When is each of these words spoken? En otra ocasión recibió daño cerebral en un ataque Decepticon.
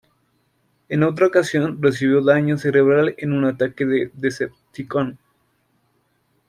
En 0.89 1.03
otra 1.03 1.27
ocasión 1.27 1.79
recibió 1.79 2.23
daño 2.23 2.57
cerebral 2.57 3.13
en 3.19 3.33
un 3.33 3.45
ataque 3.45 4.09
Decepticon. 4.15 5.19